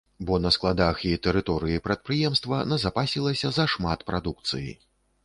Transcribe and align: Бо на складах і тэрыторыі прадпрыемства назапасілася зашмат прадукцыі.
Бо 0.27 0.37
на 0.43 0.51
складах 0.55 1.01
і 1.09 1.11
тэрыторыі 1.27 1.83
прадпрыемства 1.87 2.63
назапасілася 2.71 3.53
зашмат 3.59 4.07
прадукцыі. 4.09 4.69